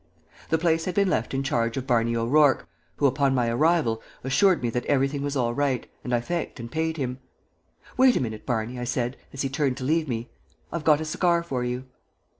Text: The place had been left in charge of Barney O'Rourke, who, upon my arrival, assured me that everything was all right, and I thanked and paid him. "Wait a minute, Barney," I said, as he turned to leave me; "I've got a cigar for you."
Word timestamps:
The 0.49 0.57
place 0.57 0.85
had 0.85 0.95
been 0.95 1.11
left 1.11 1.31
in 1.31 1.43
charge 1.43 1.77
of 1.77 1.85
Barney 1.85 2.15
O'Rourke, 2.15 2.67
who, 2.95 3.05
upon 3.05 3.35
my 3.35 3.49
arrival, 3.49 4.01
assured 4.23 4.63
me 4.63 4.71
that 4.71 4.83
everything 4.87 5.21
was 5.21 5.35
all 5.35 5.53
right, 5.53 5.85
and 6.03 6.11
I 6.11 6.19
thanked 6.19 6.59
and 6.59 6.71
paid 6.71 6.97
him. 6.97 7.19
"Wait 7.97 8.15
a 8.17 8.19
minute, 8.19 8.43
Barney," 8.43 8.79
I 8.79 8.83
said, 8.83 9.15
as 9.31 9.43
he 9.43 9.49
turned 9.49 9.77
to 9.77 9.83
leave 9.83 10.07
me; 10.07 10.31
"I've 10.73 10.83
got 10.83 11.01
a 11.01 11.05
cigar 11.05 11.43
for 11.43 11.63
you." 11.63 11.85